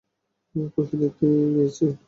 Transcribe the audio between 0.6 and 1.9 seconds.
খুশি তে কি গিয়েছি?